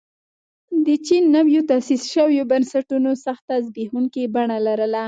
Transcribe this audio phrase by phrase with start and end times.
[0.85, 4.99] د چین نویو تاسیس شویو بنسټونو سخته زبېښونکې بڼه لرله.